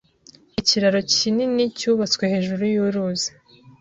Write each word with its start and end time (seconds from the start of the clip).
Ikiraro 0.59 0.99
kinini 1.13 1.63
cyubatswe 1.77 2.23
hejuru 2.33 2.61
yuruzi. 2.73 3.29